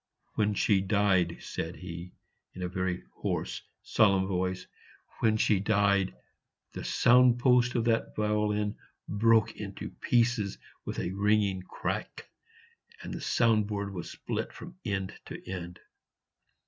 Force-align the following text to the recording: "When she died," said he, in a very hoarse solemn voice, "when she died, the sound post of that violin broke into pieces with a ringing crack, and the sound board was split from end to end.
"When 0.33 0.55
she 0.55 0.81
died," 0.81 1.37
said 1.41 1.75
he, 1.75 2.13
in 2.55 2.63
a 2.63 2.67
very 2.67 3.03
hoarse 3.17 3.61
solemn 3.83 4.25
voice, 4.25 4.65
"when 5.19 5.37
she 5.37 5.59
died, 5.59 6.15
the 6.73 6.83
sound 6.83 7.37
post 7.37 7.75
of 7.75 7.85
that 7.85 8.15
violin 8.15 8.77
broke 9.07 9.55
into 9.57 9.91
pieces 9.91 10.57
with 10.85 10.97
a 10.97 11.11
ringing 11.11 11.61
crack, 11.61 12.27
and 13.03 13.13
the 13.13 13.21
sound 13.21 13.67
board 13.67 13.93
was 13.93 14.09
split 14.11 14.51
from 14.51 14.75
end 14.83 15.13
to 15.27 15.39
end. 15.47 15.79